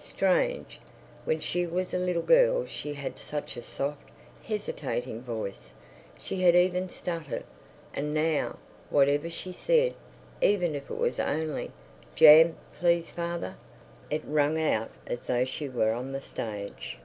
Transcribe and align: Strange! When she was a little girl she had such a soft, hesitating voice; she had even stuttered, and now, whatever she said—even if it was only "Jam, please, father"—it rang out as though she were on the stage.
Strange! 0.00 0.78
When 1.24 1.40
she 1.40 1.66
was 1.66 1.92
a 1.92 1.98
little 1.98 2.22
girl 2.22 2.66
she 2.66 2.94
had 2.94 3.18
such 3.18 3.56
a 3.56 3.64
soft, 3.64 4.08
hesitating 4.44 5.22
voice; 5.22 5.72
she 6.20 6.40
had 6.40 6.54
even 6.54 6.88
stuttered, 6.88 7.42
and 7.92 8.14
now, 8.14 8.58
whatever 8.90 9.28
she 9.28 9.50
said—even 9.50 10.76
if 10.76 10.88
it 10.88 10.98
was 10.98 11.18
only 11.18 11.72
"Jam, 12.14 12.54
please, 12.78 13.10
father"—it 13.10 14.22
rang 14.24 14.60
out 14.62 14.90
as 15.04 15.26
though 15.26 15.44
she 15.44 15.68
were 15.68 15.90
on 15.90 16.12
the 16.12 16.20
stage. 16.20 16.96